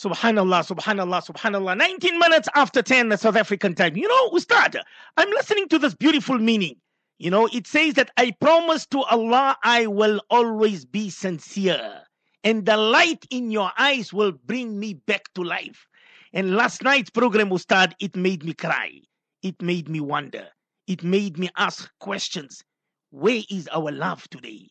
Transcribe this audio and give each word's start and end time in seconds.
Subhanallah, 0.00 0.64
subhanallah, 0.66 1.22
subhanallah. 1.22 1.76
19 1.76 2.18
minutes 2.18 2.48
after 2.54 2.80
10 2.80 3.10
the 3.10 3.18
South 3.18 3.36
African 3.36 3.74
time. 3.74 3.98
You 3.98 4.08
know, 4.08 4.30
Ustad, 4.30 4.80
I'm 5.18 5.28
listening 5.28 5.68
to 5.68 5.78
this 5.78 5.94
beautiful 5.94 6.38
meaning. 6.38 6.76
You 7.18 7.30
know, 7.30 7.50
it 7.52 7.66
says 7.66 7.94
that 7.94 8.10
I 8.16 8.30
promise 8.40 8.86
to 8.86 9.02
Allah 9.02 9.58
I 9.62 9.86
will 9.88 10.22
always 10.30 10.86
be 10.86 11.10
sincere, 11.10 12.00
and 12.44 12.64
the 12.64 12.78
light 12.78 13.26
in 13.30 13.50
your 13.50 13.72
eyes 13.76 14.10
will 14.10 14.32
bring 14.46 14.80
me 14.80 14.94
back 14.94 15.24
to 15.34 15.42
life. 15.42 15.86
And 16.32 16.56
last 16.56 16.82
night's 16.82 17.10
program, 17.10 17.52
Ustad, 17.52 17.94
it 18.00 18.16
made 18.16 18.42
me 18.42 18.54
cry. 18.54 19.02
It 19.42 19.60
made 19.60 19.90
me 19.90 20.00
wonder. 20.00 20.46
It 20.86 21.04
made 21.04 21.38
me 21.38 21.50
ask 21.58 21.90
questions. 22.00 22.64
Where 23.10 23.42
is 23.50 23.68
our 23.70 23.92
love 23.92 24.26
today? 24.30 24.70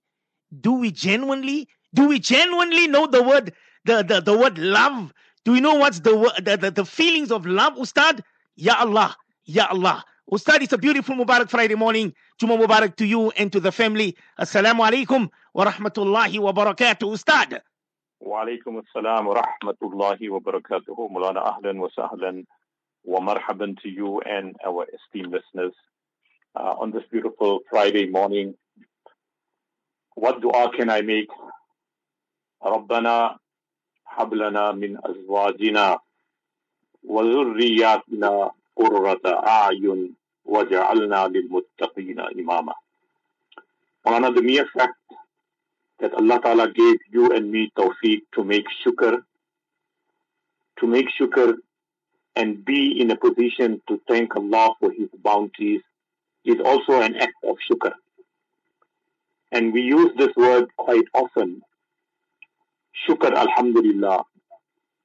Do 0.59 0.73
we 0.73 0.91
genuinely, 0.91 1.67
do 1.93 2.07
we 2.07 2.17
genuinely 2.17 2.87
know 2.87 3.05
the 3.05 3.21
word 3.21 3.53
the, 3.84 4.02
the, 4.02 4.20
the 4.20 4.36
word 4.36 4.58
love. 4.58 5.12
Do 5.44 5.54
you 5.54 5.60
know 5.60 5.74
what's 5.74 6.00
the, 6.00 6.32
the, 6.42 6.56
the, 6.56 6.70
the 6.70 6.84
feelings 6.84 7.30
of 7.30 7.46
love, 7.46 7.74
Ustad? 7.78 8.22
Ya 8.56 8.74
Allah, 8.78 9.16
Ya 9.44 9.66
Allah. 9.70 10.04
Ustad, 10.30 10.62
it's 10.62 10.72
a 10.72 10.78
beautiful 10.78 11.14
Mubarak 11.16 11.50
Friday 11.50 11.74
morning. 11.74 12.14
Juma 12.40 12.56
Mubarak 12.56 12.96
to 12.96 13.04
you 13.04 13.30
and 13.32 13.52
to 13.52 13.60
the 13.60 13.70
family. 13.70 14.16
Assalamu 14.40 14.80
alaikum 14.80 15.28
wa 15.52 15.66
rahmatullahi 15.66 16.38
wa 16.40 16.52
barakatuh, 16.52 17.12
Ustad. 17.12 17.60
وعليكم 18.24 18.78
السلام 18.78 19.26
ورحمة 19.26 19.76
الله 19.82 20.30
وبركاته 20.30 21.08
مولانا 21.08 21.48
أهلا 21.48 21.80
وسهلا 21.80 22.44
ومرحبا 23.04 23.76
to 23.82 23.88
you 23.88 24.20
and 24.22 24.56
our 24.66 24.86
esteemed 24.96 25.30
listeners 25.32 25.74
uh, 26.56 26.74
on 26.80 26.90
this 26.90 27.02
beautiful 27.10 27.60
Friday 27.68 28.08
morning. 28.08 28.54
What 30.14 30.40
dua 30.40 30.70
can 30.74 30.88
I 30.88 31.02
make? 31.02 31.28
ربنا 32.64 33.36
هب 34.18 34.34
لنا 34.34 34.72
من 34.72 34.98
أزواجنا 35.04 35.98
وذرياتنا 37.04 38.50
قرة 38.76 39.20
أعين 39.26 40.14
وجعلنا 40.44 41.28
للمتقين 41.28 42.20
إماما 42.20 42.74
One 44.04 44.24
of 44.24 44.34
the 44.34 44.42
mere 44.42 44.66
fact 44.76 44.98
that 46.00 46.12
Allah 46.12 46.38
Ta'ala 46.40 46.70
gave 46.70 46.98
you 47.10 47.30
and 47.32 47.50
me 47.50 47.72
tawfiq 47.76 48.20
to 48.34 48.44
make 48.44 48.66
shukr, 48.84 49.22
to 50.78 50.86
make 50.86 51.06
shukr 51.18 51.54
and 52.36 52.62
be 52.64 53.00
in 53.00 53.10
a 53.10 53.16
position 53.16 53.80
to 53.88 53.98
thank 54.06 54.36
Allah 54.36 54.74
for 54.78 54.90
His 54.90 55.08
bounties 55.22 55.80
is 56.44 56.60
also 56.62 57.00
an 57.00 57.16
act 57.16 57.32
of 57.44 57.56
shukr. 57.70 57.92
And 59.52 59.72
we 59.72 59.80
use 59.82 60.10
this 60.18 60.34
word 60.36 60.66
quite 60.76 61.06
often 61.14 61.62
shukr 63.06 63.34
alhamdulillah. 63.34 64.24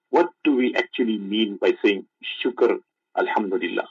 What 0.09 0.29
do 0.43 0.55
we 0.55 0.75
actually 0.75 1.17
mean 1.17 1.57
by 1.61 1.73
saying 1.83 2.05
shukr 2.43 2.79
alhamdulillah? 3.17 3.87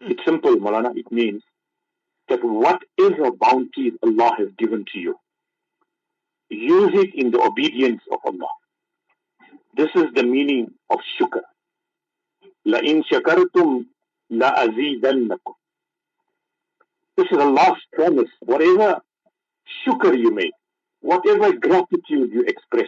Hmm. 0.00 0.10
It's 0.10 0.24
simple, 0.24 0.56
Malana. 0.56 0.96
It 0.96 1.10
means 1.12 1.42
that 2.28 2.40
whatever 2.42 3.30
bounties 3.32 3.92
Allah 4.02 4.34
has 4.38 4.48
given 4.58 4.84
to 4.92 4.98
you, 4.98 5.16
use 6.48 6.90
it 6.94 7.14
in 7.14 7.30
the 7.30 7.40
obedience 7.40 8.02
of 8.10 8.18
Allah. 8.24 8.48
This 9.76 9.90
is 9.94 10.12
the 10.14 10.22
meaning 10.22 10.72
of 10.90 10.98
shukr. 11.18 11.40
لَإِن 12.66 13.02
شَكَرْتُمْ 13.10 13.86
لَأَزِيدَنَّكُمْ 14.30 15.54
This 17.16 17.26
is 17.30 17.38
Allah's 17.38 17.80
promise. 17.92 18.28
Whatever 18.40 19.00
shukr 19.84 20.16
you 20.18 20.30
make, 20.30 20.52
whatever 21.01 21.53
gratitude 21.53 22.31
you 22.33 22.43
express, 22.47 22.87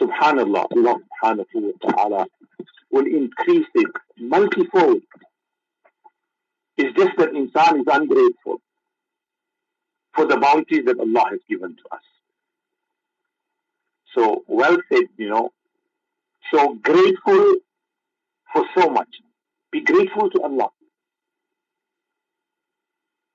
subhanallah, 0.00 0.66
Allah 0.70 0.96
subhanahu 1.22 1.46
wa 1.54 1.90
ta'ala 1.90 2.26
will 2.90 3.06
increase 3.06 3.66
it 3.74 3.90
multifold. 4.18 5.02
It's 6.76 6.96
just 6.96 7.16
that 7.18 7.30
insan 7.30 7.80
is 7.80 7.86
ungrateful 7.90 8.60
for 10.14 10.26
the 10.26 10.36
bounties 10.38 10.84
that 10.86 10.98
Allah 10.98 11.24
has 11.30 11.40
given 11.48 11.76
to 11.76 11.94
us. 11.94 12.02
So, 14.14 14.44
well 14.48 14.78
said, 14.90 15.04
you 15.16 15.28
know. 15.28 15.50
So, 16.52 16.74
grateful 16.74 17.56
for 18.52 18.64
so 18.76 18.88
much. 18.90 19.08
Be 19.70 19.82
grateful 19.82 20.30
to 20.30 20.42
Allah. 20.42 20.70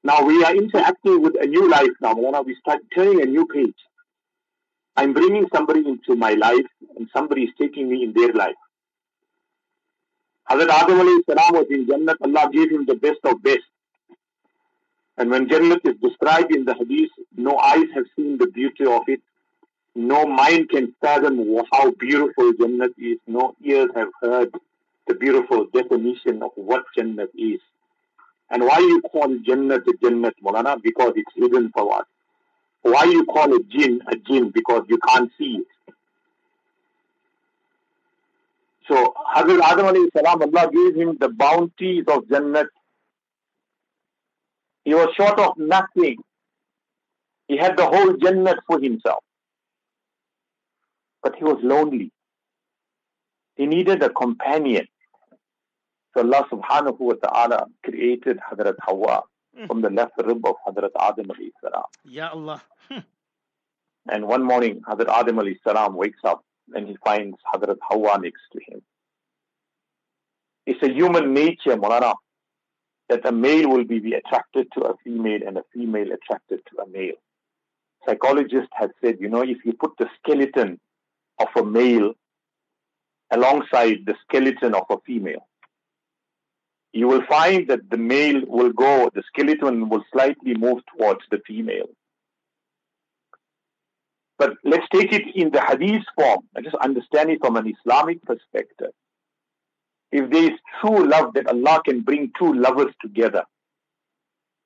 Now 0.03 0.23
we 0.23 0.43
are 0.43 0.53
interacting 0.55 1.21
with 1.21 1.35
a 1.41 1.45
new 1.45 1.69
life 1.69 1.91
now. 2.01 2.13
We 2.13 2.55
start 2.59 2.81
turning 2.93 3.21
a 3.21 3.25
new 3.25 3.45
page. 3.45 3.75
I'm 4.95 5.13
bringing 5.13 5.47
somebody 5.53 5.79
into 5.87 6.15
my 6.15 6.33
life 6.33 6.65
and 6.97 7.09
somebody 7.15 7.43
is 7.43 7.51
taking 7.59 7.89
me 7.89 8.03
in 8.03 8.13
their 8.13 8.33
life. 8.33 8.55
Hazrat 10.49 10.69
Adam 10.69 11.23
salam 11.25 11.53
was 11.53 11.67
in 11.69 11.87
Jannat. 11.87 12.15
Allah 12.21 12.49
gave 12.51 12.69
him 12.69 12.85
the 12.85 12.95
best 12.95 13.19
of 13.23 13.41
best. 13.41 13.63
And 15.17 15.29
when 15.29 15.47
Jannat 15.47 15.79
is 15.85 15.95
described 16.01 16.53
in 16.53 16.65
the 16.65 16.73
Hadith, 16.73 17.11
no 17.37 17.57
eyes 17.57 17.87
have 17.95 18.05
seen 18.15 18.37
the 18.37 18.47
beauty 18.47 18.85
of 18.85 19.03
it. 19.07 19.21
No 19.95 20.25
mind 20.25 20.69
can 20.69 20.93
fathom 21.01 21.37
how 21.71 21.91
beautiful 21.91 22.51
Jannat 22.53 22.93
is. 22.97 23.19
No 23.25 23.55
ears 23.63 23.89
have 23.95 24.09
heard 24.21 24.53
the 25.07 25.13
beautiful 25.15 25.67
definition 25.73 26.43
of 26.43 26.51
what 26.55 26.83
Jannat 26.97 27.29
is. 27.35 27.61
And 28.49 28.63
why 28.63 28.79
you 28.79 29.01
call 29.01 29.27
Jannat 29.27 29.87
a 29.87 29.93
Jannat, 30.03 30.33
Molana? 30.43 30.81
Because 30.81 31.13
it's 31.15 31.31
hidden 31.35 31.71
for 31.73 31.93
us. 31.95 32.05
Why 32.83 33.05
you 33.05 33.25
call 33.25 33.53
a 33.55 33.63
jinn 33.63 34.01
a 34.07 34.15
jinn? 34.15 34.51
Because 34.51 34.83
you 34.89 34.97
can't 35.07 35.31
see 35.37 35.61
it. 35.61 35.67
So 38.87 39.13
Hazrat 39.35 39.61
Adam 39.61 39.85
alayhi 39.85 40.09
salam, 40.15 40.41
Allah 40.41 40.69
gave 40.71 40.95
him 40.95 41.17
the 41.19 41.29
bounties 41.29 42.03
of 42.07 42.25
Jannat. 42.25 42.67
He 44.83 44.93
was 44.93 45.09
short 45.15 45.39
of 45.39 45.57
nothing. 45.57 46.17
He 47.47 47.57
had 47.57 47.77
the 47.77 47.85
whole 47.85 48.13
Jannat 48.15 48.57
for 48.67 48.79
himself. 48.81 49.23
But 51.21 51.37
he 51.37 51.45
was 51.45 51.59
lonely. 51.63 52.11
He 53.55 53.65
needed 53.65 54.03
a 54.03 54.09
companion. 54.09 54.87
So 56.13 56.21
Allah 56.21 56.47
subhanahu 56.51 56.99
wa 56.99 57.13
ta'ala 57.13 57.65
created 57.83 58.37
Hadrat 58.37 58.75
Hawa 58.81 59.23
mm. 59.57 59.67
from 59.67 59.81
the 59.81 59.89
left 59.89 60.13
rib 60.23 60.45
of 60.45 60.55
Hadrat 60.67 60.91
Adam 60.99 61.25
alayhi 61.27 61.51
salam. 61.61 61.83
Ya 62.05 62.29
Allah. 62.29 62.61
Hmm. 62.89 62.99
and 64.11 64.27
one 64.27 64.43
morning, 64.43 64.81
Hadrat 64.87 65.09
Adam 65.09 65.37
alayhi 65.37 65.57
salam 65.63 65.95
wakes 65.95 66.19
up 66.23 66.43
and 66.75 66.87
he 66.87 66.97
finds 67.03 67.37
Hadrat 67.53 67.77
Hawa 67.89 68.19
next 68.21 68.43
to 68.53 68.59
him. 68.67 68.81
It's 70.65 70.81
a 70.83 70.91
human 70.91 71.33
nature, 71.33 71.75
Mulana, 71.75 72.13
that 73.09 73.25
a 73.25 73.31
male 73.31 73.69
will 73.69 73.83
be, 73.83 73.99
be 73.99 74.13
attracted 74.13 74.67
to 74.73 74.81
a 74.81 74.93
female 75.03 75.41
and 75.45 75.57
a 75.57 75.63
female 75.73 76.11
attracted 76.11 76.61
to 76.69 76.83
a 76.83 76.87
male. 76.87 77.15
Psychologists 78.05 78.71
have 78.73 78.91
said, 79.03 79.17
you 79.19 79.29
know, 79.29 79.41
if 79.41 79.57
you 79.65 79.73
put 79.73 79.91
the 79.97 80.07
skeleton 80.19 80.79
of 81.39 81.47
a 81.57 81.65
male 81.65 82.13
alongside 83.31 84.05
the 84.05 84.15
skeleton 84.25 84.75
of 84.75 84.83
a 84.89 84.97
female, 85.05 85.47
you 86.93 87.07
will 87.07 87.25
find 87.27 87.67
that 87.67 87.89
the 87.89 87.97
male 87.97 88.41
will 88.47 88.71
go, 88.71 89.09
the 89.13 89.23
skeleton 89.27 89.89
will 89.89 90.03
slightly 90.13 90.53
move 90.53 90.83
towards 90.95 91.21
the 91.31 91.39
female. 91.45 91.89
But 94.37 94.53
let's 94.63 94.85
take 94.91 95.11
it 95.11 95.23
in 95.35 95.51
the 95.51 95.61
hadith 95.61 96.03
form 96.15 96.41
and 96.55 96.63
just 96.63 96.75
understand 96.75 97.31
it 97.31 97.39
from 97.41 97.55
an 97.55 97.73
Islamic 97.79 98.21
perspective. 98.23 98.91
If 100.11 100.29
there 100.29 100.43
is 100.43 100.59
true 100.79 101.07
love 101.07 101.33
that 101.33 101.47
Allah 101.47 101.81
can 101.83 102.01
bring 102.01 102.31
two 102.37 102.53
lovers 102.53 102.93
together 103.01 103.43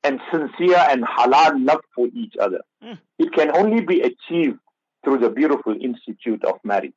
and 0.04 0.20
sincere 0.32 0.86
and 0.90 1.06
halal 1.06 1.66
love 1.66 1.82
for 1.96 2.08
each 2.14 2.34
other, 2.42 2.60
mm. 2.84 2.98
it 3.20 3.32
can 3.32 3.56
only 3.56 3.82
be 3.82 4.02
achieved 4.02 4.60
through 5.04 5.20
the 5.20 5.30
beautiful 5.30 5.76
institute 5.80 6.44
of 6.44 6.56
marriage. 6.66 6.94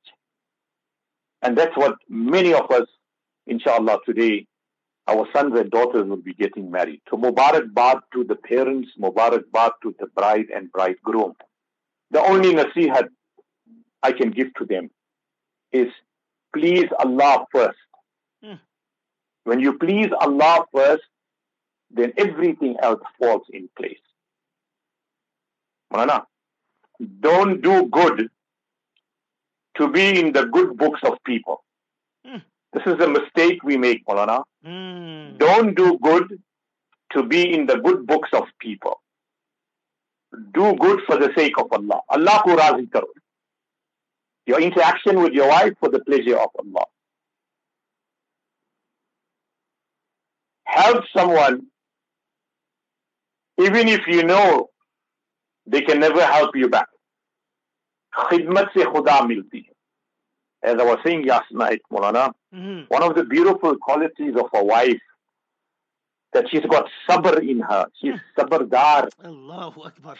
And 1.42 1.56
that's 1.56 1.76
what 1.76 1.94
many 2.08 2.52
of 2.52 2.68
us, 2.70 2.86
inshallah, 3.46 4.00
today 4.04 4.46
our 5.10 5.26
sons 5.34 5.58
and 5.58 5.70
daughters 5.70 6.08
will 6.08 6.16
be 6.16 6.34
getting 6.34 6.70
married. 6.70 7.00
So 7.10 7.16
Mubarak 7.16 7.74
Bad 7.74 7.98
to 8.12 8.24
the 8.24 8.36
parents, 8.36 8.90
Mubarak 8.98 9.44
Bad 9.52 9.72
to 9.82 9.94
the 9.98 10.06
bride 10.06 10.46
and 10.54 10.70
bridegroom. 10.70 11.34
The 12.12 12.20
only 12.20 12.54
nasihat 12.54 13.08
I 14.02 14.12
can 14.12 14.30
give 14.30 14.54
to 14.54 14.64
them 14.64 14.90
is 15.72 15.88
please 16.54 16.86
Allah 16.98 17.46
first. 17.52 17.78
Hmm. 18.42 18.54
When 19.44 19.60
you 19.60 19.78
please 19.78 20.10
Allah 20.20 20.64
first, 20.72 21.02
then 21.90 22.12
everything 22.16 22.76
else 22.80 23.02
falls 23.18 23.42
in 23.52 23.68
place. 23.76 23.98
Mana, 25.92 26.24
don't 27.20 27.60
do 27.60 27.86
good 27.86 28.28
to 29.76 29.88
be 29.90 30.20
in 30.20 30.32
the 30.32 30.46
good 30.46 30.76
books 30.76 31.00
of 31.02 31.14
people. 31.24 31.64
Hmm. 32.24 32.38
This 32.72 32.82
is 32.86 33.00
a 33.00 33.08
mistake 33.08 33.62
we 33.64 33.76
make, 33.76 34.06
Molana. 34.06 34.44
Mm. 34.64 35.38
Don't 35.38 35.74
do 35.76 35.98
good 36.00 36.40
to 37.12 37.22
be 37.24 37.52
in 37.52 37.66
the 37.66 37.76
good 37.78 38.06
books 38.06 38.30
of 38.32 38.44
people. 38.60 39.00
Do 40.54 40.74
good 40.74 41.00
for 41.06 41.16
the 41.16 41.32
sake 41.36 41.58
of 41.58 41.66
Allah. 41.72 42.00
Allah 42.08 42.40
ko 42.44 42.56
razi 42.56 42.90
karo. 42.90 43.08
Your 44.46 44.60
interaction 44.60 45.20
with 45.20 45.32
your 45.32 45.48
wife 45.48 45.72
for 45.80 45.88
the 45.88 46.00
pleasure 46.00 46.36
of 46.36 46.50
Allah. 46.58 46.84
Help 50.64 51.04
someone 51.16 51.66
even 53.58 53.88
if 53.88 54.06
you 54.06 54.22
know 54.22 54.70
they 55.66 55.80
can 55.82 56.00
never 56.00 56.24
help 56.24 56.54
you 56.54 56.68
back. 56.68 56.86
Khidmat 58.14 58.72
se 58.74 58.84
khuda 58.84 59.26
milti 59.26 59.64
hai 59.66 59.74
as 60.62 60.76
I 60.78 60.84
was 60.84 60.98
saying 61.04 61.26
last 61.26 61.50
night, 61.52 61.80
Mulana, 61.90 62.32
mm-hmm. 62.54 62.82
one 62.88 63.02
of 63.02 63.14
the 63.14 63.24
beautiful 63.24 63.76
qualities 63.76 64.34
of 64.36 64.46
a 64.54 64.64
wife 64.64 65.00
that 66.32 66.48
she's 66.50 66.64
got 66.66 66.86
sabr 67.08 67.38
in 67.48 67.60
her. 67.60 67.86
She's 68.00 68.14
sabrdar. 68.36 69.08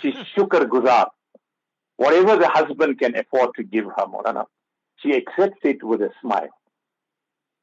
She's 0.01 0.15
shukr 0.37 0.67
guzar. 0.67 1.07
Whatever 1.97 2.37
the 2.37 2.49
husband 2.49 2.99
can 2.99 3.17
afford 3.17 3.51
to 3.57 3.63
give 3.63 3.85
her, 3.85 4.07
Mulana, 4.07 4.47
she 4.97 5.15
accepts 5.15 5.61
it 5.65 5.83
with 5.85 6.01
a 6.01 6.11
smile. 6.23 6.49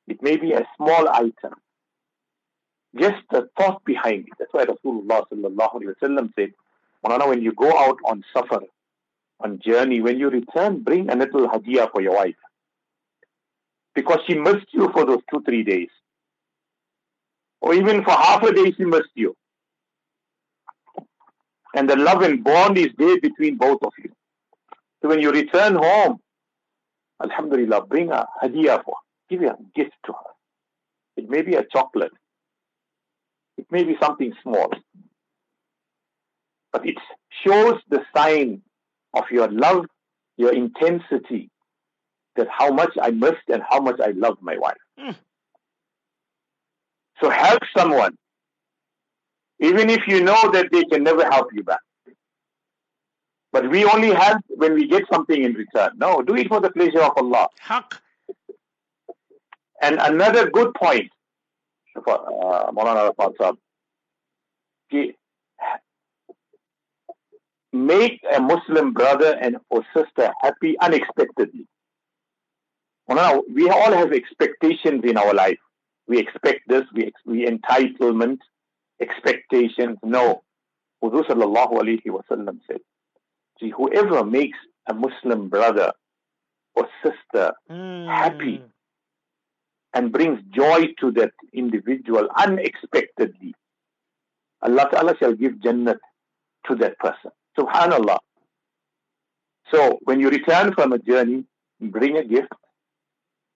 It 0.08 0.22
may 0.22 0.38
be 0.38 0.54
a 0.54 0.66
small 0.78 1.10
item. 1.10 1.56
Just 2.98 3.24
the 3.32 3.50
thought 3.58 3.84
behind 3.84 4.28
it. 4.28 4.34
That's 4.40 4.54
why 4.54 4.66
Rasulullah 4.66 5.24
sallallahu 5.32 5.74
alayhi 5.74 5.94
wa 6.02 6.28
said, 6.38 6.54
Mulana, 7.06 7.28
when 7.28 7.42
you 7.42 7.52
go 7.54 7.70
out 7.78 7.98
on 8.06 8.24
safar, 8.36 8.62
on 9.40 9.60
journey, 9.60 10.02
when 10.02 10.20
you 10.20 10.30
return, 10.30 10.82
bring 10.84 11.10
a 11.10 11.16
little 11.16 11.48
hadiyah 11.50 11.92
for 11.92 12.02
your 12.02 12.16
wife 12.16 12.36
because 13.98 14.20
she 14.28 14.36
missed 14.36 14.68
you 14.74 14.92
for 14.94 15.08
those 15.08 15.22
two, 15.28 15.42
three 15.42 15.64
days. 15.64 15.90
Or 17.62 17.74
even 17.74 18.04
for 18.04 18.12
half 18.12 18.44
a 18.44 18.54
day, 18.54 18.72
she 18.78 18.86
missed 18.86 19.16
you. 19.16 19.36
And 21.76 21.90
the 21.90 21.96
love 21.96 22.22
and 22.22 22.44
bond 22.44 22.78
is 22.78 22.90
there 23.00 23.20
between 23.20 23.58
both 23.58 23.80
of 23.82 23.92
you. 23.98 24.12
So 25.02 25.10
when 25.10 25.20
you 25.20 25.32
return 25.32 25.74
home, 25.74 26.20
Alhamdulillah, 27.24 27.88
bring 27.88 28.12
a 28.12 28.28
hadiyah 28.44 28.84
for 28.86 28.94
her. 28.98 29.06
Give 29.30 29.42
a 29.42 29.58
gift 29.76 29.96
to 30.06 30.14
her. 30.14 30.30
It 31.18 31.28
may 31.28 31.42
be 31.42 31.56
a 31.56 31.66
chocolate. 31.66 32.12
It 33.58 33.66
may 33.72 33.84
be 33.84 33.98
something 34.00 34.32
small. 34.44 34.70
But 36.72 36.88
it 36.88 36.98
shows 37.44 37.82
the 37.90 38.04
sign 38.16 38.62
of 39.16 39.24
your 39.32 39.50
love, 39.50 39.88
your 40.38 40.54
intensity, 40.54 41.50
that 42.38 42.48
how 42.50 42.72
much 42.72 42.92
I 43.02 43.12
missed 43.12 43.48
and 43.52 43.62
how 43.70 43.80
much 43.80 44.00
I 44.00 44.12
love 44.12 44.38
my 44.42 44.58
wife. 44.58 44.78
Mm. 45.00 45.16
So 47.22 47.30
help 47.30 47.62
someone, 47.76 48.18
even 49.60 49.90
if 49.90 50.08
you 50.08 50.24
know 50.24 50.52
that 50.52 50.72
they 50.72 50.84
can 50.86 51.04
never 51.04 51.26
help 51.26 51.48
you 51.54 51.64
back. 51.64 51.80
But 53.52 53.70
we 53.70 53.86
only 53.86 54.14
help 54.14 54.42
when 54.50 54.74
we 54.74 54.88
get 54.88 55.04
something 55.12 55.44
in 55.44 55.54
return. 55.54 55.92
No, 55.98 56.22
do 56.22 56.36
it 56.36 56.48
for 56.48 56.60
the 56.60 56.70
pleasure 56.70 57.02
of 57.02 57.14
Allah. 57.18 57.48
Haq. 57.60 58.02
And 59.82 60.00
another 60.00 60.50
good 60.50 60.74
point, 60.74 61.10
uh, 61.96 62.72
Maulana 62.72 63.14
Rafat 63.14 63.58
make 67.74 68.20
a 68.36 68.40
Muslim 68.40 68.94
brother 68.94 69.38
and 69.42 69.58
or 69.70 69.84
sister 69.94 70.32
happy 70.42 70.76
unexpectedly 70.80 71.68
we 73.08 73.70
all 73.70 73.94
have 73.94 74.12
expectations 74.12 75.04
in 75.04 75.18
our 75.18 75.34
life. 75.34 75.60
We 76.08 76.20
expect 76.20 76.68
this, 76.68 76.84
we, 76.94 77.12
we 77.26 77.46
entitlement, 77.46 78.40
expectations. 79.02 79.98
No. 80.04 80.44
Hudu 81.04 81.24
sallallahu 81.26 81.74
alayhi 81.74 82.08
wasallam 82.08 82.60
said, 82.70 82.80
see, 83.60 83.70
whoever 83.70 84.24
makes 84.24 84.58
a 84.90 84.94
Muslim 84.94 85.50
brother 85.50 85.92
or 86.76 86.88
sister 87.04 87.54
mm. 87.70 88.08
happy 88.08 88.62
and 89.94 90.12
brings 90.12 90.40
joy 90.52 90.88
to 91.00 91.12
that 91.12 91.32
individual 91.54 92.28
unexpectedly, 92.38 93.54
Allah 94.62 94.88
Ta'ala 94.92 95.16
shall 95.18 95.34
give 95.34 95.54
Jannat 95.54 95.98
to 96.68 96.76
that 96.76 96.98
person. 97.00 97.32
Subhanallah. 97.58 98.18
So 99.74 100.00
when 100.04 100.20
you 100.20 100.30
return 100.30 100.74
from 100.74 100.94
a 100.94 101.00
journey, 101.00 101.46
bring 101.80 102.18
a 102.18 102.24
gift, 102.24 102.54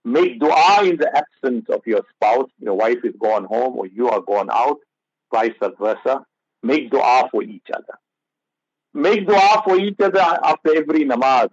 Make 0.03 0.39
dua 0.39 0.83
in 0.83 0.97
the 0.97 1.11
absence 1.15 1.65
of 1.69 1.81
your 1.85 2.01
spouse. 2.15 2.49
Your 2.59 2.75
wife 2.75 2.99
is 3.03 3.13
gone 3.21 3.45
home 3.45 3.77
or 3.77 3.87
you 3.87 4.09
are 4.09 4.21
gone 4.21 4.49
out, 4.51 4.79
vice 5.31 5.53
versa. 5.79 6.25
Make 6.63 6.89
dua 6.89 7.29
for 7.31 7.43
each 7.43 7.67
other. 7.73 7.97
Make 8.93 9.27
dua 9.27 9.61
for 9.63 9.77
each 9.77 9.99
other 9.99 10.19
after 10.19 10.75
every 10.75 11.05
namaz. 11.05 11.49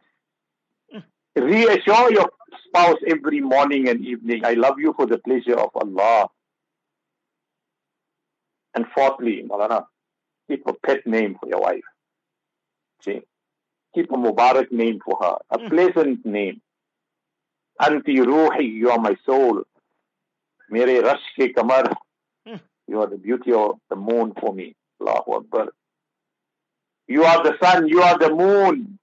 Reassure 1.37 2.13
your 2.13 2.31
spouse 2.67 2.99
every 3.07 3.41
morning 3.41 3.89
and 3.89 4.05
evening, 4.05 4.45
I 4.45 4.55
love 4.55 4.79
you 4.79 4.93
for 4.97 5.07
the 5.07 5.19
pleasure 5.19 5.59
of 5.59 5.71
Allah. 5.75 6.29
And 8.75 8.87
fourthly, 8.95 9.45
Malana, 9.49 9.85
keep 10.49 10.67
a 10.67 10.73
pet 10.73 11.07
name 11.07 11.37
for 11.41 11.49
your 11.49 11.61
wife. 11.61 11.85
See? 13.05 13.21
Keep 13.95 14.13
a 14.13 14.17
Mubarak 14.17 14.71
name 14.71 15.01
for 15.05 15.19
her, 15.21 15.37
a 15.51 15.59
hmm. 15.59 15.69
pleasant 15.69 16.27
name. 16.27 16.61
Anti 17.81 18.17
Ruhi, 18.17 18.73
you 18.73 18.91
are 18.91 18.99
my 18.99 19.17
soul. 19.25 19.63
Mere 20.71 21.03
Rash 21.03 21.21
ke 21.39 21.55
Kamar, 21.55 21.85
you 22.87 23.01
are 23.01 23.07
the 23.07 23.17
beauty 23.19 23.53
of 23.53 23.79
the 23.89 23.97
moon 23.97 24.33
for 24.41 24.53
me. 24.53 24.75
Allahu 25.01 25.33
Akbar. 25.35 25.69
You 27.07 27.25
are 27.25 27.43
the 27.43 27.55
sun, 27.63 27.89
you 27.89 28.03
are 28.03 28.19
the 28.19 28.31
moon, 28.35 28.99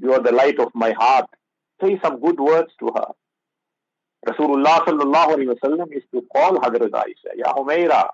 you 0.00 0.12
are 0.12 0.20
the 0.20 0.32
light 0.32 0.58
of 0.58 0.74
my 0.74 0.92
heart. 0.92 1.26
Say 1.80 2.00
some 2.02 2.20
good 2.20 2.40
words 2.40 2.72
to 2.80 2.86
her. 2.96 3.08
Rasulullah 4.26 4.80
sallallahu 4.86 5.34
alayhi 5.36 5.48
wa 5.48 5.54
sallam 5.62 5.92
is 5.92 6.02
to 6.12 6.22
call 6.32 6.58
Hadrat 6.58 6.90
Aisha, 6.90 7.36
Ya 7.36 7.52
Humaira, 7.52 8.08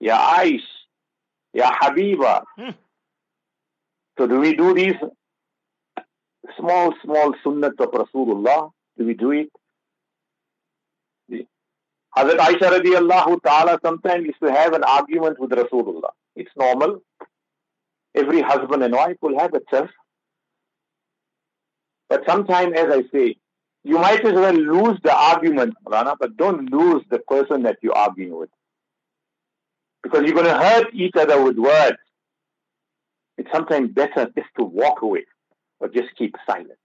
Ya 0.00 0.16
Aish, 0.38 0.62
Ya 1.52 1.70
Habiba. 1.72 2.44
Hmm. 2.56 2.70
So 4.16 4.26
do 4.28 4.38
we 4.38 4.54
do 4.54 4.74
these 4.74 4.94
small, 6.56 6.94
small 7.02 7.34
sunnat 7.44 7.80
of 7.80 7.90
Rasulullah? 7.90 8.70
Do 8.98 9.06
we 9.06 9.14
do 9.14 9.32
it? 9.32 9.48
Hazrat 12.16 12.38
Aisha 12.38 12.70
radiallahu 12.78 13.42
ta'ala 13.42 13.80
sometimes 13.84 14.24
used 14.26 14.38
to 14.40 14.52
have 14.52 14.72
an 14.72 14.84
argument 14.84 15.40
with 15.40 15.50
Rasulullah. 15.50 16.10
It's 16.36 16.50
normal. 16.56 17.02
Every 18.14 18.40
husband 18.40 18.84
and 18.84 18.94
wife 18.94 19.16
will 19.20 19.36
have 19.38 19.52
a 19.54 19.60
turf. 19.60 19.90
But 22.08 22.22
sometimes, 22.26 22.74
as 22.76 22.86
I 22.88 23.02
say, 23.12 23.36
you 23.82 23.98
might 23.98 24.24
as 24.24 24.34
well 24.34 24.54
lose 24.54 24.98
the 25.02 25.12
argument, 25.12 25.74
Rana, 25.84 26.14
but 26.18 26.36
don't 26.36 26.70
lose 26.70 27.02
the 27.10 27.18
person 27.18 27.64
that 27.64 27.78
you're 27.82 27.96
arguing 27.96 28.36
with. 28.36 28.50
Because 30.02 30.22
you're 30.22 30.34
going 30.34 30.46
to 30.46 30.56
hurt 30.56 30.94
each 30.94 31.16
other 31.16 31.42
with 31.42 31.58
words. 31.58 31.96
It's 33.36 33.50
sometimes 33.52 33.90
better 33.90 34.30
just 34.36 34.48
to 34.58 34.64
walk 34.64 35.02
away 35.02 35.24
or 35.80 35.88
just 35.88 36.14
keep 36.16 36.36
silent. 36.46 36.78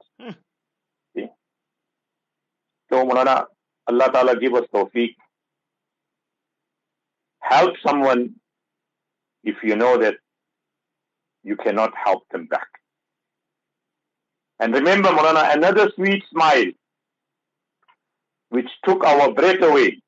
So, 2.90 3.06
Mulana, 3.06 3.46
Allah 3.88 4.12
Ta'ala 4.12 4.40
give 4.40 4.54
us 4.56 4.66
tawfiq. 4.74 5.16
Help 7.42 7.74
someone 7.86 8.36
if 9.44 9.56
you 9.64 9.76
know 9.76 9.98
that 9.98 10.16
you 11.44 11.56
cannot 11.56 11.92
help 11.96 12.24
them 12.32 12.46
back. 12.48 12.68
And 14.60 14.74
remember, 14.74 15.10
Mulana, 15.10 15.54
another 15.56 15.92
sweet 15.96 16.24
smile 16.30 16.72
which 18.50 18.68
took 18.84 19.04
our 19.06 19.32
breath 19.32 19.62
away. 19.62 20.02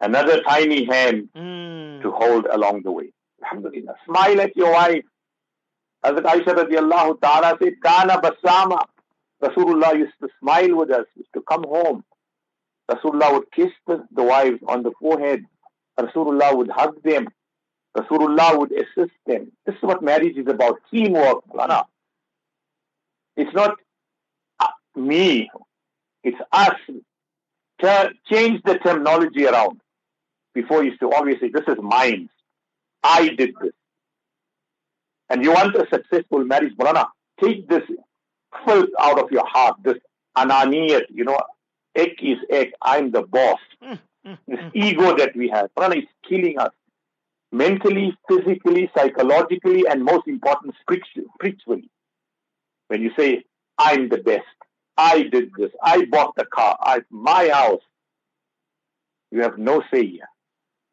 Another 0.00 0.42
tiny 0.42 0.84
hand 0.84 1.28
mm. 1.36 2.02
to 2.02 2.10
hold 2.10 2.46
along 2.46 2.82
the 2.82 2.92
way. 2.92 3.12
Alhamdulillah. 3.42 3.94
Smile 4.06 4.40
at 4.40 4.56
your 4.56 4.72
wife. 4.72 5.04
Hazrat 6.04 6.22
Aisha 6.22 6.54
radiallahu 6.54 7.20
ta'ala 7.20 7.56
said, 7.60 7.74
Kana 7.82 8.20
basama. 8.20 8.84
Rasulullah 9.42 9.96
used 9.96 10.14
to 10.22 10.28
smile 10.40 10.76
with 10.76 10.90
us, 10.90 11.06
used 11.14 11.32
to 11.34 11.42
come 11.42 11.64
home. 11.64 12.04
Rasulullah 12.90 13.32
would 13.32 13.50
kiss 13.52 13.72
the, 13.86 14.06
the 14.12 14.22
wives 14.22 14.60
on 14.66 14.82
the 14.82 14.92
forehead. 15.00 15.44
Rasulullah 15.98 16.56
would 16.56 16.70
hug 16.70 17.02
them. 17.02 17.28
Rasulullah 17.96 18.58
would 18.58 18.72
assist 18.72 19.14
them. 19.26 19.52
This 19.64 19.74
is 19.74 19.82
what 19.82 20.02
marriage 20.02 20.36
is 20.36 20.46
about 20.46 20.78
teamwork. 20.90 21.44
It's 23.36 23.54
not 23.54 23.76
uh, 24.60 24.66
me, 24.94 25.50
it's 26.22 26.38
us. 26.52 26.74
To 27.80 28.10
change 28.32 28.62
the 28.64 28.78
terminology 28.78 29.46
around. 29.46 29.80
Before 30.54 30.82
you 30.82 30.90
used 30.90 31.00
to 31.00 31.50
This 31.52 31.68
is 31.68 31.76
mine. 31.82 32.30
I 33.02 33.28
did 33.28 33.54
this. 33.60 33.72
And 35.28 35.44
you 35.44 35.52
want 35.52 35.76
a 35.76 35.86
successful 35.92 36.42
marriage, 36.44 36.72
Mulana, 36.78 37.08
take 37.38 37.68
this 37.68 37.82
out 38.98 39.18
of 39.18 39.30
your 39.30 39.46
heart, 39.46 39.76
this 39.82 39.98
ananiyat, 40.36 41.04
you 41.12 41.24
know, 41.24 41.38
ek 41.94 42.16
is 42.22 42.38
ek, 42.50 42.72
I'm 42.82 43.10
the 43.10 43.22
boss. 43.22 43.58
Mm, 43.82 43.98
mm, 44.26 44.38
this 44.46 44.58
mm. 44.58 44.70
ego 44.74 45.16
that 45.16 45.34
we 45.36 45.48
have, 45.48 45.74
Prana 45.74 45.96
is 45.96 46.04
killing 46.28 46.58
us 46.58 46.72
mentally, 47.52 48.16
physically, 48.28 48.90
psychologically, 48.96 49.86
and 49.88 50.04
most 50.04 50.26
important, 50.28 50.74
spiritually. 50.82 51.90
When 52.88 53.02
you 53.02 53.10
say, 53.18 53.44
I'm 53.78 54.08
the 54.08 54.18
best. 54.18 54.44
I 54.96 55.24
did 55.24 55.50
this. 55.58 55.70
I 55.82 56.06
bought 56.06 56.34
the 56.36 56.46
car. 56.46 56.76
I, 56.80 57.00
my 57.10 57.48
house. 57.48 57.82
You 59.30 59.42
have 59.42 59.58
no 59.58 59.82
say 59.92 60.06
here. 60.06 60.28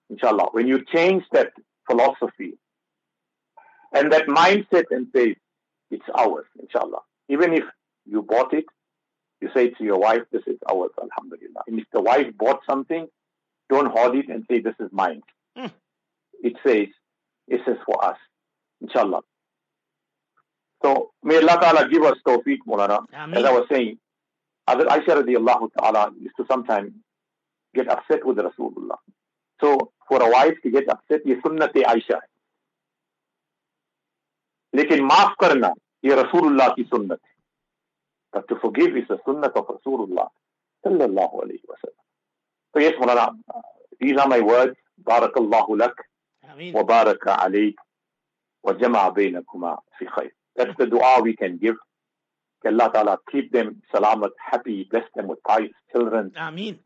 Inshallah. 0.09 0.49
When 0.51 0.67
you 0.67 0.83
change 0.93 1.23
that 1.31 1.51
philosophy 1.89 2.57
and 3.93 4.11
that 4.11 4.27
mindset 4.27 4.85
and 4.91 5.07
say, 5.15 5.37
it's 5.91 6.05
ours, 6.15 6.45
inshallah. 6.59 7.01
Even 7.28 7.52
if 7.52 7.64
you 8.06 8.22
bought 8.22 8.52
it, 8.54 8.64
you 9.40 9.48
say 9.54 9.70
to 9.70 9.84
your 9.84 9.98
wife, 9.98 10.22
this 10.32 10.42
is 10.46 10.56
ours, 10.70 10.90
alhamdulillah. 11.00 11.62
And 11.66 11.78
if 11.78 11.86
the 11.92 12.00
wife 12.00 12.26
bought 12.36 12.60
something, 12.68 13.06
don't 13.68 13.90
hold 13.90 14.16
it 14.16 14.28
and 14.28 14.44
say, 14.50 14.60
this 14.60 14.74
is 14.80 14.88
mine. 14.92 15.22
Mm. 15.56 15.70
It 16.42 16.54
says, 16.66 16.88
this 17.46 17.60
is 17.66 17.76
for 17.86 18.04
us, 18.04 18.16
inshallah. 18.80 19.20
So 20.82 21.10
may 21.22 21.36
Allah 21.36 21.58
Ta'ala 21.60 21.88
give 21.88 22.02
us 22.02 22.16
tawfiq, 22.26 22.58
Mulana. 22.66 23.00
As 23.02 23.08
I 23.12 23.24
Ameen. 23.24 23.42
was 23.42 23.66
saying, 23.70 23.98
Hazrat 24.68 24.86
Aisha 24.86 25.22
radiallahu 25.22 25.70
ta'ala 25.78 26.12
used 26.20 26.36
to 26.36 26.44
sometimes 26.50 26.92
get 27.74 27.88
upset 27.88 28.24
with 28.24 28.36
Rasulullah. 28.36 28.96
So 29.60 29.92
for 30.08 30.22
a 30.22 30.30
wife 30.30 30.54
to 30.62 30.70
get 30.70 30.88
upset, 30.88 31.20
ये 31.26 31.40
सुन्नत 31.40 31.84
आयशा 31.86 32.14
है 32.14 32.28
लेकिन 34.74 35.04
माफ 35.04 35.34
करना 35.40 35.72
هي 36.03 36.13
رسول 36.13 36.47
الله 36.47 36.73
في 36.75 36.83
سنته 36.91 37.33
But 38.35 38.47
to 38.47 38.55
forgive 38.59 38.97
is 38.97 39.07
the 39.07 39.19
sunnah 39.25 39.47
of 39.47 39.67
Rasulullah 39.67 40.29
صلى 40.85 41.05
الله 41.05 41.41
عليه 41.43 41.61
وسلم 41.69 42.03
So 42.75 42.79
yes, 42.79 42.93
Mulana, 42.99 43.29
these 43.99 44.17
are 44.17 44.27
my 44.27 44.39
words. 44.39 44.75
Barakallahu 45.03 45.77
lak 45.79 45.93
wa 46.73 46.83
baraka 46.83 47.39
عليك 47.39 47.75
وجمع 48.63 49.09
بينكما 49.09 49.77
في 49.97 50.07
خير. 50.07 50.31
That's 50.55 50.75
the 50.77 50.87
dua 50.87 51.21
we 51.21 51.35
can 51.35 51.57
give. 51.57 51.75
Allah 52.65 52.89
Ta'ala 52.93 53.17
keep 53.31 53.51
them 53.51 53.81
salamat, 53.93 54.31
happy, 54.39 54.87
bless 54.89 55.03
them 55.15 55.27
with 55.27 55.43
pious 55.43 55.71
children. 55.91 56.31
Ameen. 56.37 56.79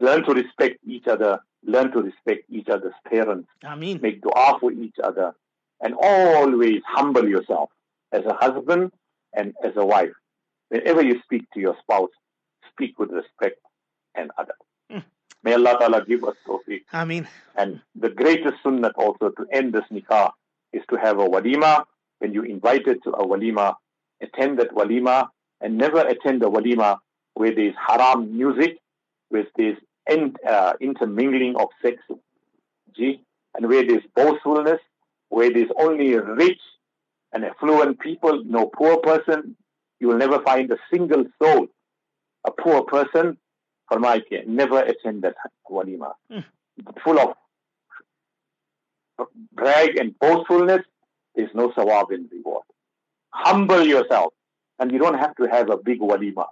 Learn 0.00 0.24
to 0.24 0.32
respect 0.32 0.78
each 0.86 1.06
other. 1.06 1.40
Learn 1.64 1.92
to 1.92 2.00
respect 2.00 2.44
each 2.48 2.68
other's 2.68 2.94
parents. 3.04 3.48
Ameen. 3.62 4.00
Make 4.00 4.22
dua 4.22 4.58
for 4.58 4.72
each 4.72 4.96
other. 5.02 5.34
And 5.80 5.94
always 6.00 6.80
humble 6.86 7.28
yourself. 7.28 7.70
As 8.12 8.24
a 8.24 8.34
husband 8.34 8.92
and 9.34 9.54
as 9.64 9.72
a 9.76 9.84
wife. 9.84 10.12
Whenever 10.68 11.02
you 11.02 11.20
speak 11.24 11.44
to 11.54 11.60
your 11.60 11.76
spouse, 11.82 12.10
speak 12.72 12.98
with 12.98 13.10
respect 13.10 13.60
and 14.14 14.30
adab. 14.38 14.58
Mm. 14.92 15.04
May 15.42 15.54
Allah 15.54 15.76
Ta'ala 15.78 16.04
give 16.04 16.24
us 16.24 16.34
tawfiq. 16.46 16.82
Ameen. 16.92 17.26
And 17.56 17.80
the 17.94 18.10
greatest 18.10 18.56
sunnat 18.64 18.92
also 18.96 19.30
to 19.30 19.46
end 19.52 19.72
this 19.72 19.84
nikah 19.92 20.30
is 20.72 20.82
to 20.90 20.96
have 20.96 21.18
a 21.18 21.26
walima. 21.26 21.84
When 22.18 22.32
you 22.34 22.42
invited 22.42 23.02
to 23.04 23.10
a 23.10 23.26
walima, 23.26 23.74
attend 24.20 24.58
that 24.58 24.72
walima 24.72 25.28
and 25.60 25.78
never 25.78 26.00
attend 26.00 26.42
a 26.42 26.46
walima 26.46 26.98
where 27.34 27.54
there's 27.54 27.74
haram 27.86 28.36
music, 28.36 28.78
where 29.28 29.46
there's 29.56 29.76
in, 30.10 30.34
uh, 30.48 30.72
intermingling 30.80 31.54
of 31.56 31.68
sex, 31.82 31.96
Gee, 32.96 33.22
and 33.54 33.68
where 33.68 33.86
there's 33.86 34.02
boastfulness, 34.16 34.80
where 35.28 35.52
there's 35.52 35.70
only 35.78 36.14
rich 36.16 36.60
and 37.32 37.44
affluent 37.44 38.00
people, 38.00 38.42
no 38.44 38.66
poor 38.66 38.98
person. 38.98 39.56
You 40.00 40.08
will 40.08 40.16
never 40.16 40.40
find 40.42 40.70
a 40.70 40.78
single 40.92 41.24
soul, 41.42 41.66
a 42.46 42.50
poor 42.50 42.82
person. 42.84 43.38
Farmaike, 43.90 44.46
never 44.46 44.80
attend 44.80 45.22
that 45.22 45.34
walima. 45.70 46.12
Mm. 46.30 46.44
Full 47.02 47.18
of 47.18 47.34
brag 49.52 49.96
and 49.96 50.16
boastfulness, 50.18 50.82
there's 51.34 51.50
no 51.54 51.70
sawab 51.70 52.12
in 52.12 52.28
reward. 52.30 52.64
Humble 53.30 53.84
yourself, 53.84 54.32
and 54.78 54.92
you 54.92 54.98
don't 54.98 55.18
have 55.18 55.34
to 55.36 55.44
have 55.44 55.70
a 55.70 55.76
big 55.76 56.00
walima. 56.00 56.46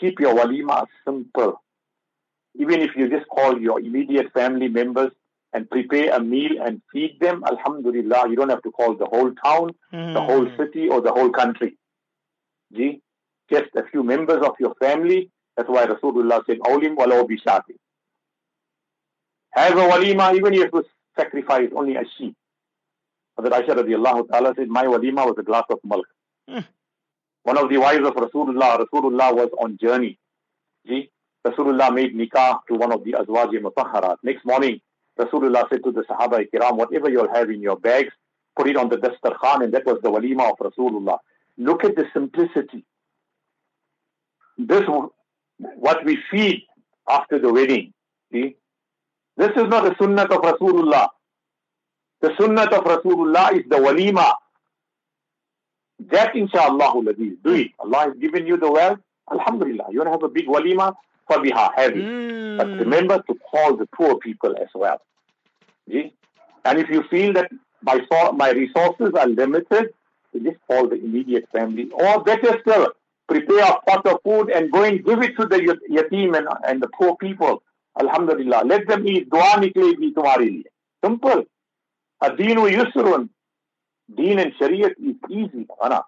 Keep 0.00 0.20
your 0.20 0.34
walima 0.34 0.86
simple. 1.04 1.60
Even 2.58 2.80
if 2.80 2.90
you 2.96 3.08
just 3.08 3.26
call 3.28 3.60
your 3.60 3.80
immediate 3.80 4.32
family 4.32 4.68
members 4.68 5.10
and 5.54 5.68
prepare 5.70 6.14
a 6.14 6.20
meal 6.20 6.52
and 6.64 6.80
feed 6.92 7.18
them, 7.20 7.44
alhamdulillah, 7.46 8.28
you 8.30 8.36
don't 8.36 8.48
have 8.48 8.62
to 8.62 8.70
call 8.70 8.94
the 8.96 9.04
whole 9.06 9.32
town, 9.44 9.70
the 10.14 10.20
whole 10.20 10.46
Mm. 10.46 10.56
city, 10.56 10.88
or 10.88 11.00
the 11.02 11.12
whole 11.12 11.30
country. 11.30 11.76
Gee, 12.72 13.02
just 13.50 13.70
a 13.76 13.84
few 13.90 14.02
members 14.02 14.42
of 14.42 14.54
your 14.58 14.74
family. 14.76 15.30
That's 15.56 15.68
why 15.68 15.84
Rasulullah 15.86 16.44
said, 16.46 16.58
Awlim 16.60 16.96
walau 16.96 17.28
bishati. 17.28 17.76
Have 19.50 19.76
a 19.76 19.88
walima, 19.88 20.34
even 20.34 20.54
if 20.54 20.70
you 20.72 20.84
sacrifice 21.18 21.68
only 21.76 21.96
a 21.96 22.04
sheep. 22.16 22.34
Hazrat 23.38 23.66
Aisha 23.66 23.74
radiallahu 23.76 24.28
ta'ala 24.30 24.54
said, 24.56 24.68
My 24.68 24.84
walima 24.84 25.26
was 25.26 25.34
a 25.38 25.42
glass 25.42 25.64
of 25.70 25.78
milk. 25.84 26.06
Mm. 26.48 26.64
One 27.42 27.58
of 27.58 27.68
the 27.68 27.76
wives 27.76 28.06
of 28.06 28.14
Rasulullah, 28.14 28.78
Rasulullah 28.86 29.34
was 29.34 29.50
on 29.60 29.76
journey. 29.78 30.18
Gee, 30.86 31.10
Rasulullah 31.46 31.94
made 31.94 32.16
nikah 32.16 32.60
to 32.68 32.74
one 32.74 32.92
of 32.92 33.04
the 33.04 33.12
Azwaji 33.12 33.58
Mutahharat. 33.60 34.16
Next 34.22 34.44
morning, 34.46 34.80
Rasulullah 35.18 35.68
said 35.68 35.84
to 35.84 35.92
the 35.92 36.02
Sahaba 36.02 36.46
Kiram, 36.50 36.76
whatever 36.76 37.10
you'll 37.10 37.32
have 37.32 37.50
in 37.50 37.60
your 37.60 37.76
bags, 37.76 38.12
put 38.56 38.68
it 38.68 38.76
on 38.76 38.88
the 38.88 38.96
dastarkhan, 38.96 39.64
and 39.64 39.74
that 39.74 39.84
was 39.84 39.98
the 40.02 40.10
walima 40.10 40.50
of 40.50 40.58
Rasulullah. 40.58 41.18
Look 41.58 41.84
at 41.84 41.96
the 41.96 42.06
simplicity. 42.12 42.84
This, 44.56 44.82
what 45.58 46.04
we 46.04 46.18
feed 46.30 46.62
after 47.08 47.38
the 47.38 47.52
wedding, 47.52 47.92
see? 48.32 48.56
This 49.36 49.50
is 49.50 49.64
not 49.68 49.84
the 49.84 49.90
sunnat 49.92 50.30
of 50.30 50.42
Rasulullah. 50.42 51.08
The 52.20 52.28
sunnat 52.30 52.72
of 52.72 52.84
Rasulullah 52.84 53.52
is 53.52 53.64
the 53.68 53.76
walima. 53.76 54.34
That 56.10 56.34
inshallah 56.36 57.02
do 57.14 57.52
it. 57.52 57.72
Allah 57.78 57.98
has 58.08 58.14
given 58.20 58.46
you 58.46 58.56
the 58.56 58.70
wealth. 58.70 58.98
Alhamdulillah. 59.30 59.86
You 59.90 59.98
want 60.00 60.08
to 60.08 60.12
have 60.12 60.22
a 60.22 60.28
big 60.28 60.46
walima? 60.46 60.94
Fabiha, 61.30 61.70
have 61.76 61.96
it. 61.96 62.58
But 62.58 62.66
Mm. 62.66 62.80
remember 62.80 63.22
to 63.28 63.34
call 63.50 63.76
the 63.76 63.86
poor 63.86 64.16
people 64.18 64.54
as 64.60 64.68
well. 64.74 65.00
See? 65.88 66.12
And 66.64 66.78
if 66.78 66.88
you 66.90 67.02
feel 67.10 67.32
that 67.34 67.50
my, 67.82 68.00
my 68.34 68.50
resources 68.50 69.14
are 69.14 69.26
limited, 69.26 69.94
just 70.42 70.58
call 70.68 70.88
the 70.88 70.96
immediate 70.96 71.48
family. 71.52 71.90
Or 71.92 72.22
better 72.22 72.58
still, 72.60 72.92
prepare 73.28 73.64
a 73.64 73.80
pot 73.90 74.06
of 74.06 74.20
food 74.24 74.50
and 74.50 74.70
go 74.70 74.82
and 74.84 75.04
give 75.04 75.22
it 75.22 75.36
to 75.38 75.46
the 75.46 75.62
yat- 75.64 75.90
yatim 75.90 76.36
and, 76.36 76.46
and 76.66 76.82
the 76.82 76.88
poor 76.88 77.16
people. 77.16 77.62
Alhamdulillah. 78.00 78.62
Let 78.64 78.86
them 78.88 79.06
eat. 79.06 79.28
Dua 79.30 79.56
nikleegi 79.58 80.12
tumhare 80.14 80.38
liye. 80.38 80.64
Simple. 81.04 81.44
Adinu 82.22 82.70
yusrun. 82.70 83.28
Deen 84.14 84.38
and 84.38 84.52
Shariat 84.60 84.94
is 84.98 85.16
easy, 85.30 85.66
Mulana. 85.66 86.02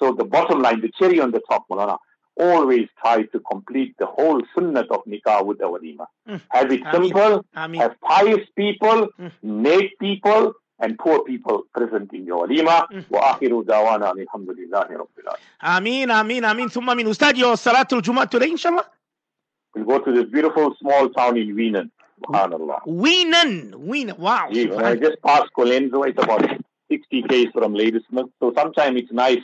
So 0.00 0.12
the 0.12 0.24
bottom 0.24 0.60
line, 0.62 0.80
the 0.80 0.90
cherry 0.98 1.20
on 1.20 1.30
the 1.32 1.40
top, 1.48 1.64
Mulana, 1.70 1.98
always 2.38 2.88
try 3.00 3.22
to 3.22 3.40
complete 3.40 3.94
the 3.98 4.06
whole 4.06 4.40
sunnah 4.54 4.86
of 4.90 5.04
nikah 5.04 5.44
with 5.44 5.58
the 5.58 5.64
walima. 5.64 6.06
Mm. 6.28 6.40
Have 6.50 6.72
it 6.72 6.80
simple, 6.92 7.44
I 7.54 7.76
have 7.76 8.00
pious 8.00 8.46
people, 8.56 9.08
mm. 9.20 9.32
naked 9.42 9.90
people, 10.00 10.54
and 10.80 10.98
poor 10.98 11.24
people 11.24 11.64
present 11.74 12.12
in 12.12 12.24
your 12.26 12.46
walima. 12.46 12.86
وآخر 13.10 13.62
دعوانا 13.62 14.12
الحمد 14.12 14.50
لله 14.50 14.86
رب 14.90 15.08
العالمين. 15.18 15.46
آمين 15.62 16.10
آمين 16.10 16.44
آمين 16.44 16.68
Ustad 16.68 16.96
من 16.96 17.08
أستاذ 17.08 17.36
your 17.36 17.54
صلاة 17.56 17.88
الجمعة 17.92 18.30
today 18.30 18.50
inshallah. 18.50 18.84
We'll 19.74 19.84
go 19.84 19.98
to 19.98 20.12
this 20.12 20.30
beautiful 20.30 20.74
small 20.80 21.08
town 21.10 21.36
in 21.36 21.54
Weenen. 21.54 21.90
Subhanallah. 22.24 22.80
Weenen. 22.86 23.74
Weenen. 23.74 24.18
Wow. 24.18 24.48
Yeah, 24.50 24.74
I 24.76 24.96
just 24.96 25.20
passed 25.22 25.50
Colenso. 25.56 26.08
It's 26.08 26.18
about 26.22 26.42
60 26.90 27.22
k's 27.22 27.48
from 27.52 27.74
Ladysmith. 27.74 28.26
So 28.40 28.52
sometimes 28.56 29.00
it's 29.00 29.12
nice 29.12 29.42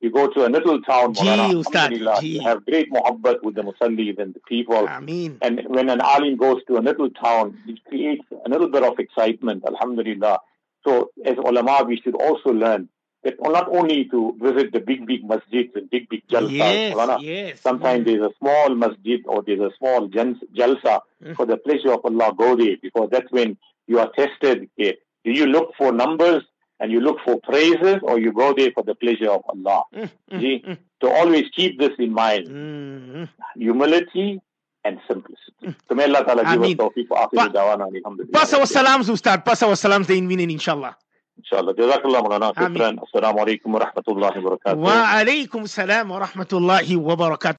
you 0.00 0.10
go 0.12 0.28
to 0.28 0.46
a 0.46 0.50
little 0.50 0.80
town, 0.82 1.14
Maulana, 1.14 1.52
Ustad, 1.58 1.92
alhamdulillah, 1.92 2.22
you 2.22 2.40
have 2.42 2.64
great 2.64 2.92
muhabbat 2.92 3.42
with 3.42 3.56
the 3.56 3.62
musallis 3.62 4.18
and 4.18 4.32
the 4.32 4.40
people. 4.48 4.86
Ameen. 4.86 5.38
And 5.42 5.62
when 5.66 5.90
an 5.90 6.00
alim 6.00 6.36
goes 6.36 6.62
to 6.68 6.78
a 6.78 6.82
little 6.88 7.10
town, 7.10 7.58
it 7.66 7.78
creates 7.88 8.24
a 8.46 8.48
little 8.48 8.68
bit 8.68 8.84
of 8.84 8.98
excitement, 9.00 9.64
alhamdulillah. 9.66 10.38
So 10.84 11.10
as 11.24 11.36
ulama, 11.36 11.82
we 11.84 12.00
should 12.00 12.14
also 12.14 12.50
learn 12.50 12.88
that 13.24 13.34
not 13.40 13.68
only 13.74 14.04
to 14.04 14.36
visit 14.40 14.72
the 14.72 14.78
big, 14.78 15.04
big 15.04 15.24
masjids 15.24 15.74
and 15.74 15.90
big, 15.90 16.08
big 16.08 16.22
jalsas, 16.28 16.52
Yes. 16.52 16.94
Maulana, 16.94 17.20
Yes. 17.20 17.60
Sometimes 17.60 18.04
there's 18.04 18.22
a 18.22 18.30
small 18.38 18.72
masjid 18.76 19.20
or 19.26 19.42
there's 19.42 19.60
a 19.60 19.72
small 19.78 20.08
jalsa 20.08 21.00
Mm. 21.24 21.34
for 21.34 21.44
the 21.44 21.56
pleasure 21.56 21.92
of 21.92 22.04
Allah. 22.04 22.32
Go 22.38 22.54
there 22.54 22.76
because 22.80 23.08
that's 23.10 23.32
when 23.32 23.56
you 23.88 23.98
are 23.98 24.08
tested. 24.12 24.68
Do 24.78 24.94
you 25.24 25.46
look 25.46 25.74
for 25.76 25.90
numbers 25.90 26.44
and 26.80 26.92
you 26.92 27.00
look 27.00 27.18
for 27.24 27.40
praises 27.40 27.96
or 28.02 28.18
you 28.18 28.32
go 28.32 28.54
there 28.54 28.70
for 28.72 28.82
the 28.84 28.94
pleasure 28.94 29.30
of 29.30 29.42
Allah? 29.48 29.82
Mm, 29.94 30.10
mm, 30.32 30.40
Gee, 30.40 30.62
mm, 30.66 30.78
So 31.02 31.10
always 31.12 31.46
keep 31.54 31.78
this 31.78 31.92
in 31.98 32.12
mind. 32.12 32.46
mm. 32.48 33.28
Humility 33.56 34.40
and 34.84 34.98
simplicity. 35.08 35.74
So 35.88 35.94
may 35.94 36.04
Allah 36.04 36.24
Ta'ala 36.24 36.44
give 36.44 36.62
us 36.62 36.70
tawfiq 36.78 37.10
wa 37.10 37.26
Pa- 37.26 37.46
akhiru 37.48 37.52
dawana 37.52 37.84
alhamdulillah. 37.92 38.32
Pass 38.32 38.52
our 38.54 38.66
salams, 38.66 39.08
Ustad. 39.08 39.44
Pass 39.44 39.62
our 39.62 39.74
salams 39.76 40.06
the 40.06 40.16
in 40.16 40.28
Weenen, 40.28 40.50
inshallah. 40.52 40.96
Inshallah. 41.38 41.74
Jazakallah 41.74 42.22
Mulana. 42.24 42.54
Shukran. 42.54 42.98
Assalamu 42.98 43.38
alaikum 43.44 43.66
wa 43.74 43.80
rahmatullahi 43.80 44.42
wa 44.42 44.50
barakatuh. 44.56 44.76
Wa 44.76 45.06
alaikum 45.18 45.68
salam 45.68 46.08
wa 46.10 46.20
rahmatullahi 46.20 46.96
wa 46.96 47.16
barakatuh. 47.16 47.56